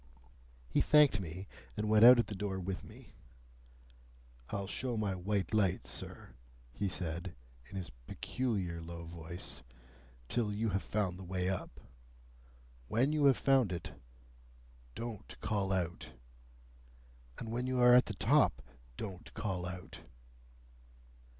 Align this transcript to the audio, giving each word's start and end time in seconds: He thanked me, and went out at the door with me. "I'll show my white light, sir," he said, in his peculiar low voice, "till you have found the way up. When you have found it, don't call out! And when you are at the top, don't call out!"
He 0.67 0.81
thanked 0.81 1.19
me, 1.19 1.47
and 1.77 1.87
went 1.87 2.03
out 2.03 2.17
at 2.17 2.25
the 2.25 2.33
door 2.33 2.59
with 2.59 2.83
me. 2.83 3.13
"I'll 4.49 4.65
show 4.65 4.97
my 4.97 5.13
white 5.13 5.53
light, 5.53 5.85
sir," 5.85 6.33
he 6.73 6.89
said, 6.89 7.35
in 7.69 7.75
his 7.75 7.91
peculiar 8.07 8.81
low 8.81 9.05
voice, 9.05 9.61
"till 10.27 10.51
you 10.55 10.69
have 10.69 10.81
found 10.81 11.19
the 11.19 11.23
way 11.23 11.49
up. 11.49 11.79
When 12.87 13.13
you 13.13 13.25
have 13.25 13.37
found 13.37 13.71
it, 13.71 13.93
don't 14.95 15.39
call 15.39 15.71
out! 15.71 16.13
And 17.37 17.51
when 17.51 17.67
you 17.67 17.77
are 17.79 17.93
at 17.93 18.07
the 18.07 18.15
top, 18.15 18.63
don't 18.97 19.31
call 19.35 19.67
out!" 19.67 19.99